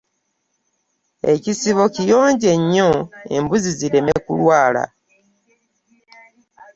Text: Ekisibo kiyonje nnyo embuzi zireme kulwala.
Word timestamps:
Ekisibo 1.33 1.83
kiyonje 1.93 2.51
nnyo 2.59 2.89
embuzi 3.35 3.71
zireme 3.79 4.13
kulwala. 4.25 4.83